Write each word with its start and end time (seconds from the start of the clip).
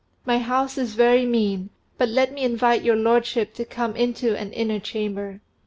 My 0.25 0.39
house 0.39 0.79
is 0.79 0.95
very 0.95 1.27
mean, 1.27 1.69
but 1.99 2.09
let 2.09 2.33
me 2.33 2.41
invite 2.43 2.81
your 2.81 2.95
lordship 2.95 3.53
to 3.53 3.65
come 3.65 3.95
into 3.95 4.35
an 4.35 4.51
inner 4.51 4.79
chamber." 4.79 5.41